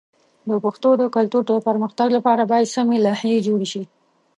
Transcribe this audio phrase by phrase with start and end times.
[0.49, 3.83] د پښتو د کلتور د پرمختګ لپاره باید سمی لایحې جوړ شي.